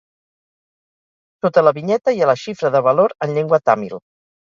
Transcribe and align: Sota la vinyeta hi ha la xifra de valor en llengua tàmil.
Sota 1.47 1.65
la 1.67 1.75
vinyeta 1.79 2.17
hi 2.17 2.25
ha 2.25 2.33
la 2.33 2.37
xifra 2.47 2.75
de 2.79 2.85
valor 2.91 3.19
en 3.29 3.39
llengua 3.41 3.65
tàmil. 3.73 3.99